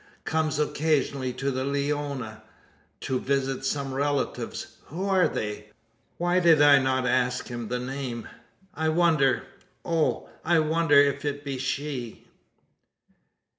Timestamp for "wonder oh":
8.89-10.27